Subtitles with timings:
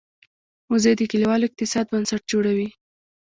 [0.71, 2.67] وزې د کلیوالو اقتصاد بنسټ جوړوي